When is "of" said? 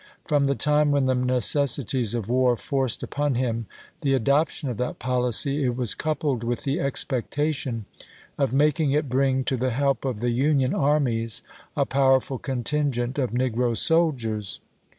2.15-2.27, 4.69-4.77, 8.35-8.51, 10.03-10.19, 13.19-13.29